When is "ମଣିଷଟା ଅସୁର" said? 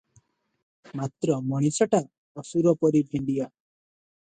1.51-2.77